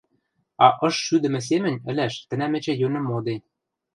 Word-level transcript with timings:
а 0.65 0.67
ыш 0.87 0.95
шӱдӹмӹ 1.05 1.39
семӹнь 1.49 1.81
ӹлӓш 1.89 2.13
тӹнӓм 2.29 2.53
эче 2.57 2.73
йӧнӹм 2.81 3.03
моде. 3.09 3.35